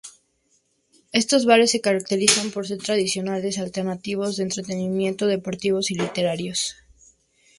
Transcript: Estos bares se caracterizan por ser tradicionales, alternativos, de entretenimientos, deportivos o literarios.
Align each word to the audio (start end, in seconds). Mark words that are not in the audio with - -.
Estos 1.21 1.45
bares 1.49 1.69
se 1.73 1.79
caracterizan 1.79 2.49
por 2.49 2.65
ser 2.67 2.79
tradicionales, 2.79 3.59
alternativos, 3.59 4.35
de 4.35 4.43
entretenimientos, 4.47 5.29
deportivos 5.29 5.91
o 5.91 5.93
literarios. 5.93 6.59